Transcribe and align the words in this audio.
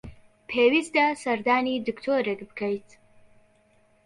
پێویستە 0.49 1.05
سەردانی 1.23 1.83
دکتۆرێک 1.87 2.39
بکەیت. 2.49 2.89